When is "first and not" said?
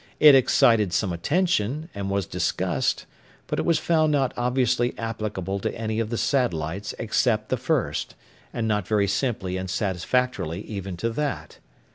7.57-8.87